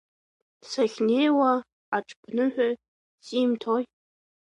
Сахьнеиуа 0.69 1.51
аҽԥныҳәа 1.97 2.69
симҭои… 3.25 3.83